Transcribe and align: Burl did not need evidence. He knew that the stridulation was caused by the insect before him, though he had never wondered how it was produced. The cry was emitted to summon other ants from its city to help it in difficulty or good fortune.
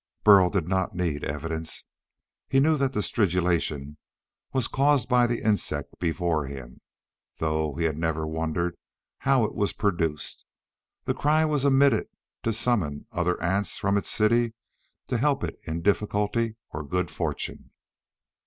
Burl 0.23 0.49
did 0.49 0.67
not 0.67 0.95
need 0.95 1.23
evidence. 1.23 1.85
He 2.49 2.59
knew 2.59 2.75
that 2.75 2.93
the 2.93 3.03
stridulation 3.03 3.97
was 4.51 4.67
caused 4.67 5.07
by 5.07 5.27
the 5.27 5.43
insect 5.43 5.99
before 5.99 6.47
him, 6.47 6.81
though 7.37 7.75
he 7.75 7.85
had 7.85 7.99
never 7.99 8.25
wondered 8.25 8.75
how 9.19 9.43
it 9.45 9.53
was 9.53 9.73
produced. 9.73 10.43
The 11.03 11.13
cry 11.13 11.45
was 11.45 11.65
emitted 11.65 12.07
to 12.41 12.51
summon 12.51 13.05
other 13.11 13.39
ants 13.43 13.77
from 13.77 13.95
its 13.95 14.09
city 14.09 14.55
to 15.05 15.19
help 15.19 15.43
it 15.43 15.59
in 15.67 15.83
difficulty 15.83 16.55
or 16.71 16.81
good 16.83 17.11
fortune. 17.11 17.69